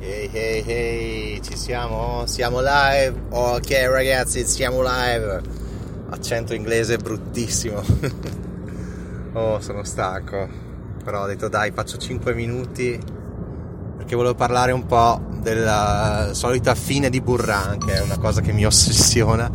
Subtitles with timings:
[0.00, 2.24] Ehi ehi ehi, ci siamo?
[2.26, 3.14] Siamo live?
[3.30, 5.40] Ok ragazzi, siamo live.
[6.10, 7.82] Accento inglese bruttissimo.
[9.34, 10.48] oh, sono stanco.
[11.02, 13.16] Però ho detto dai, faccio 5 minuti
[13.96, 18.52] perché volevo parlare un po' della solita fine di Burran, che è una cosa che
[18.52, 19.50] mi ossessiona,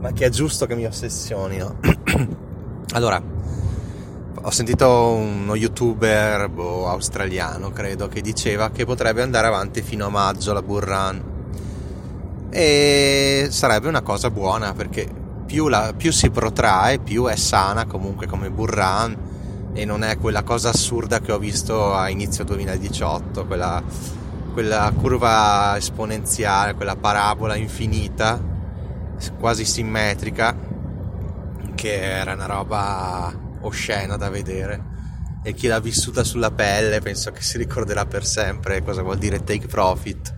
[0.00, 1.78] ma che è giusto che mi ossessioni, no?
[2.94, 3.22] allora,
[4.46, 10.10] ho sentito uno youtuber boh, australiano, credo, che diceva che potrebbe andare avanti fino a
[10.10, 11.32] maggio la Burran.
[12.50, 15.08] E sarebbe una cosa buona perché
[15.46, 19.16] più, la, più si protrae, più è sana comunque come Burran
[19.72, 23.82] e non è quella cosa assurda che ho visto a inizio 2018, quella,
[24.52, 28.38] quella curva esponenziale, quella parabola infinita,
[29.40, 30.54] quasi simmetrica,
[31.74, 34.92] che era una roba oscena da vedere.
[35.42, 39.44] E chi l'ha vissuta sulla pelle penso che si ricorderà per sempre cosa vuol dire
[39.44, 40.34] take profit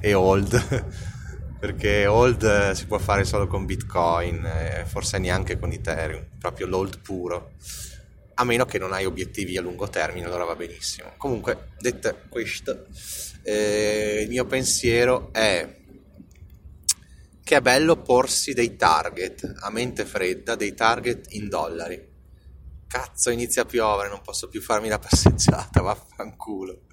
[0.00, 0.96] e hold.
[1.58, 6.66] Perché hold eh, si può fare solo con bitcoin e forse neanche con ethereum proprio
[6.66, 7.52] l'hold puro.
[8.34, 11.12] A meno che non hai obiettivi a lungo termine allora va benissimo.
[11.16, 12.86] Comunque detto questo
[13.48, 15.76] eh, il mio pensiero è
[17.42, 22.06] che è bello porsi dei target a mente fredda dei target in dollari
[22.88, 26.86] cazzo inizia a piovere, non posso più farmi la passeggiata, vaffanculo.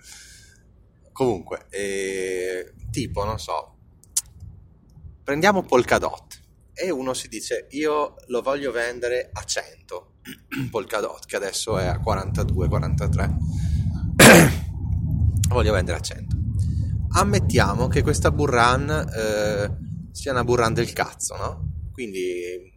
[1.12, 3.78] Comunque, eh, tipo, non so,
[5.24, 10.12] prendiamo Polkadot e uno si dice io lo voglio vendere a 100,
[10.70, 13.38] Polkadot che adesso è a 42, 43,
[15.48, 16.36] lo voglio vendere a 100.
[17.18, 19.78] Ammettiamo che questa burran eh,
[20.12, 21.90] sia una burran del cazzo, no?
[21.94, 22.74] Quindi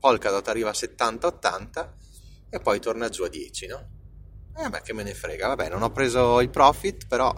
[0.00, 1.88] Polkadot arriva a 70-80
[2.50, 3.88] e poi torna giù a 10, no?
[4.56, 7.32] Eh beh, che me ne frega, vabbè, non ho preso il profit, però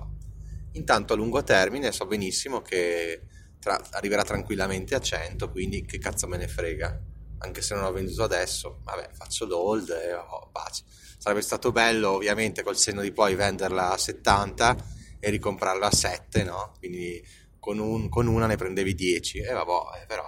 [0.73, 3.27] intanto a lungo termine so benissimo che
[3.61, 7.01] tra- arriverà tranquillamente a 100, quindi che cazzo me ne frega,
[7.39, 10.85] anche se non ho venduto adesso, vabbè, faccio l'hold e oh, pace.
[11.19, 14.77] Sarebbe stato bello, ovviamente, col senno di poi venderla a 70
[15.21, 16.73] e ricomprarla a 7, no?
[16.79, 17.25] Quindi
[17.61, 20.27] con, un, con una ne prendevi 10, e eh, vabbè, però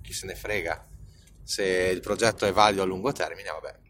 [0.00, 0.88] chi se ne frega.
[1.42, 3.83] Se il progetto è valido a lungo termine, vabbè,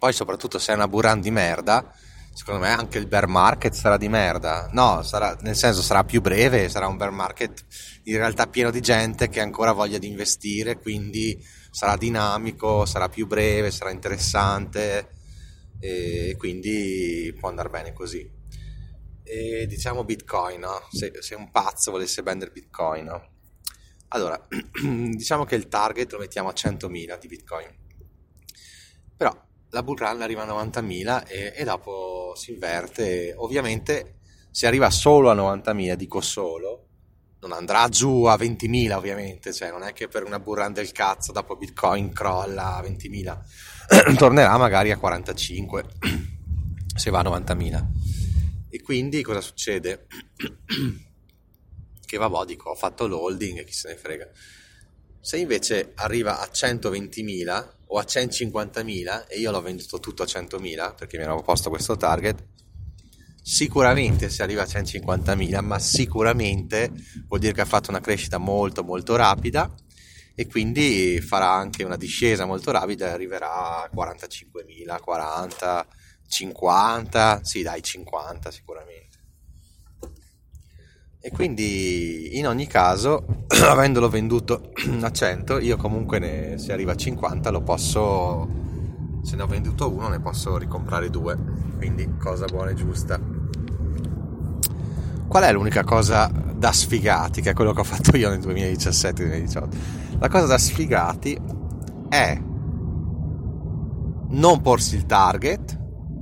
[0.00, 1.92] poi soprattutto se è una buran di merda,
[2.32, 4.70] secondo me anche il bear market sarà di merda.
[4.72, 7.66] No, sarà, nel senso sarà più breve, sarà un bear market
[8.04, 11.38] in realtà pieno di gente che ancora voglia di investire, quindi
[11.70, 15.10] sarà dinamico, sarà più breve, sarà interessante
[15.78, 18.26] e quindi può andare bene così.
[19.22, 20.80] E diciamo Bitcoin, no?
[20.90, 23.28] se, se un pazzo volesse vendere Bitcoin, no?
[24.08, 27.68] Allora, diciamo che il target lo mettiamo a 100.000 di Bitcoin.
[29.14, 33.34] Però la bull run arriva a 90.000 e, e dopo si inverte.
[33.36, 34.16] Ovviamente
[34.50, 36.86] se arriva solo a 90.000, dico solo,
[37.40, 40.92] non andrà giù a 20.000 ovviamente, cioè non è che per una bull run del
[40.92, 45.84] cazzo dopo Bitcoin crolla a 20.000, tornerà magari a 45
[46.94, 47.84] se va a 90.000.
[48.68, 50.06] E quindi cosa succede?
[52.06, 54.28] che vabbè, dico, ho fatto l'holding e chi se ne frega.
[55.20, 60.94] Se invece arriva a 120.000 o a 150.000 e io l'ho venduto tutto a 100.000
[60.94, 62.44] perché mi ero posto questo target,
[63.42, 66.92] sicuramente se arriva a 150.000, ma sicuramente
[67.26, 69.72] vuol dire che ha fatto una crescita molto molto rapida
[70.34, 75.86] e quindi farà anche una discesa molto rapida e arriverà a 45.000, 40,
[76.28, 79.09] 50, sì dai 50 sicuramente.
[81.22, 83.26] E quindi in ogni caso,
[83.68, 84.72] avendolo venduto
[85.02, 88.48] a 100, io comunque ne, se arriva a 50 lo posso,
[89.22, 91.36] se ne ho venduto uno ne posso ricomprare due,
[91.76, 93.20] quindi cosa buona e giusta.
[95.28, 99.68] Qual è l'unica cosa da sfigati, che è quello che ho fatto io nel 2017-2018?
[100.20, 101.38] La cosa da sfigati
[102.08, 102.40] è
[104.30, 105.78] non porsi il target,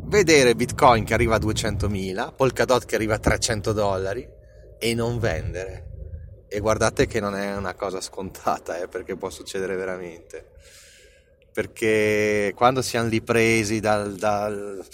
[0.07, 4.37] vedere Bitcoin che arriva a 200.000, Polkadot che arriva a 300 dollari,
[4.79, 5.87] e non vendere.
[6.49, 10.53] E guardate che non è una cosa scontata, eh, perché può succedere veramente.
[11.53, 14.87] Perché quando siamo lì presi dal, dal,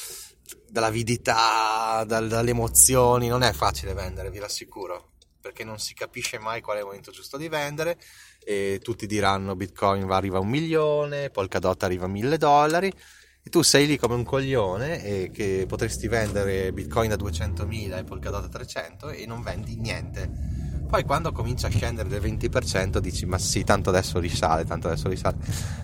[0.68, 6.60] dall'avidità, dal, dalle emozioni, non è facile vendere, vi l'assicuro, perché non si capisce mai
[6.60, 7.98] qual è il momento giusto di vendere
[8.42, 12.92] e tutti diranno Bitcoin va arriva a un milione, Polkadot arriva a mille dollari
[13.44, 18.04] e tu sei lì come un coglione e che potresti vendere Bitcoin a 200.000 e
[18.04, 20.64] Polkadot a 300 e non vendi niente
[20.94, 25.08] poi quando comincia a scendere del 20% dici ma sì, tanto adesso risale, tanto adesso
[25.08, 25.38] risale.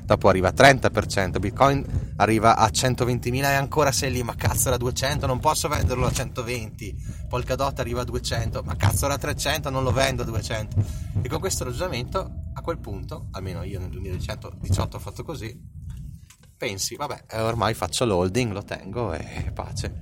[0.04, 1.84] Dopo arriva a 30%, Bitcoin
[2.14, 6.12] arriva a 120.000 e ancora sei lì, ma cazzo era 200, non posso venderlo a
[6.12, 6.94] 120.
[7.28, 10.76] Polkadot arriva a 200, ma cazzo era 300, non lo vendo a 200.
[11.22, 15.79] E con questo ragionamento, a quel punto, almeno io nel 2018 ho fatto così,
[16.60, 19.94] pensi, vabbè, eh, ormai faccio l'holding, lo tengo e pace.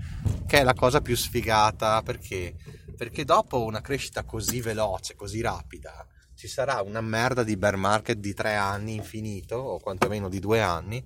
[0.45, 2.57] Che è la cosa più sfigata perché
[2.99, 8.19] perché dopo una crescita così veloce, così rapida, ci sarà una merda di bear market
[8.19, 11.01] di tre anni infinito, o quantomeno di due anni,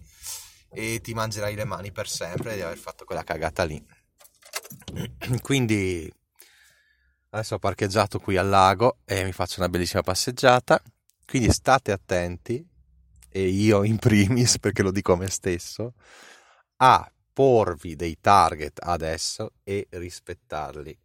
[0.73, 3.85] e ti mangerai le mani per sempre di aver fatto quella cagata lì.
[5.43, 6.11] Quindi
[7.29, 10.83] adesso ho parcheggiato qui al lago e mi faccio una bellissima passeggiata,
[11.27, 12.67] quindi state attenti,
[13.33, 15.95] e io in primis perché lo dico a me stesso,
[16.77, 20.97] a porvi dei target adesso e rispettarli.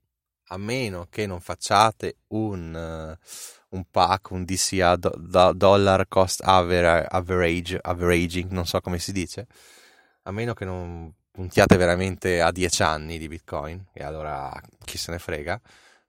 [0.49, 6.41] A meno che non facciate un, uh, un pack, un DCA, do, do, dollar cost
[6.43, 9.47] average, averaging, non so come si dice,
[10.23, 14.51] a meno che non puntiate veramente a 10 anni di Bitcoin, e allora
[14.85, 15.59] chi se ne frega,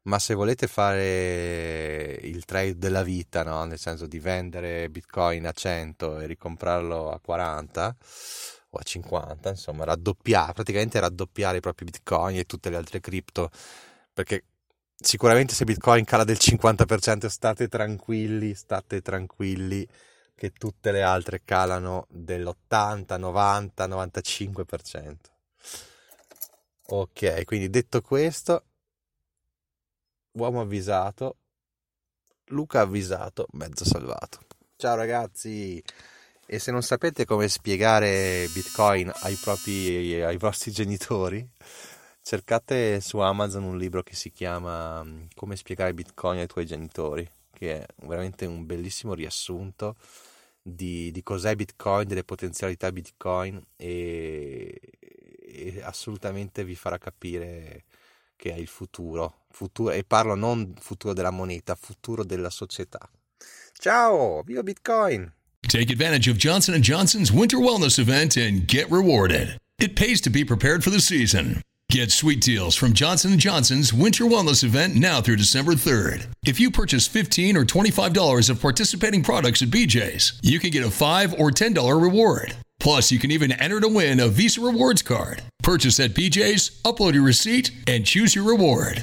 [0.03, 3.65] ma se volete fare il trade della vita, no?
[3.65, 7.97] nel senso di vendere Bitcoin a 100 e ricomprarlo a 40
[8.71, 13.50] o a 50, insomma, raddoppiare, praticamente raddoppiare i propri Bitcoin e tutte le altre cripto
[14.19, 14.47] perché
[14.97, 19.87] sicuramente se Bitcoin cala del 50% state tranquilli, state tranquilli
[20.35, 25.17] che tutte le altre calano dell'80, 90, 95%.
[26.91, 28.65] Ok, quindi detto questo,
[30.33, 31.37] uomo avvisato,
[32.47, 34.41] Luca avvisato, mezzo salvato.
[34.77, 35.83] Ciao ragazzi!
[36.47, 41.47] E se non sapete come spiegare Bitcoin ai, propri, ai vostri genitori,
[42.23, 47.29] cercate su Amazon un libro che si chiama mm, Come spiegare Bitcoin ai tuoi genitori,
[47.53, 49.97] che è veramente un bellissimo riassunto
[50.63, 57.85] di, di cos'è Bitcoin, delle potenzialità Bitcoin e, e, assolutamente vi farà capire
[58.37, 63.10] che è il futuro, futuro e parlo non futuro della moneta, futuro della società.
[63.76, 65.32] Ciao, viva Bitcoin!
[65.66, 69.58] Take advantage of Johnson & Johnson's winter wellness event and get rewarded.
[69.78, 71.60] It pays to be prepared for the season.
[71.90, 76.26] Get sweet deals from Johnson & Johnson's Winter Wellness event now through December 3rd.
[76.44, 80.90] If you purchase 15 or $25 of participating products at BJ's, you can get a
[80.90, 82.55] 5 or $10 reward.
[82.78, 85.43] Plus, you can even enter to win a Visa Rewards card.
[85.62, 89.02] Purchase at BJ's, upload your receipt, and choose your reward.